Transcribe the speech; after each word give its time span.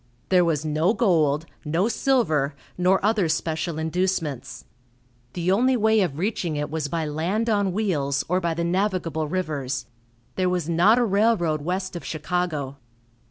There 0.29 0.43
was 0.43 0.65
no 0.65 0.95
gold, 0.95 1.45
no 1.63 1.87
silver, 1.87 2.55
nor 2.75 3.05
other 3.05 3.29
special 3.29 3.77
inducements. 3.77 4.65
The 5.33 5.51
only 5.51 5.77
way 5.77 6.01
of 6.01 6.17
reaching 6.17 6.55
it 6.55 6.71
was 6.71 6.87
by 6.87 7.05
land 7.05 7.51
on 7.51 7.71
wheels, 7.71 8.23
or 8.27 8.41
by 8.41 8.55
the 8.55 8.63
navigable 8.63 9.27
rivers. 9.27 9.85
There 10.37 10.49
was 10.49 10.67
not 10.67 10.97
a 10.97 11.05
railroad 11.05 11.61
west 11.61 11.95
of 11.95 12.03
Chicago. 12.03 12.77